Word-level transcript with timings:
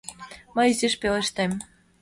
Мый 0.55 0.67
изиш 0.71 0.93
пелештем. 1.01 1.51